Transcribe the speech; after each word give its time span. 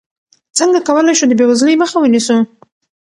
څنګه 0.57 0.79
کولی 0.87 1.13
شو 1.19 1.25
د 1.29 1.33
بېوزلۍ 1.39 1.75
مخه 1.81 1.97
ونیسو؟ 1.99 2.37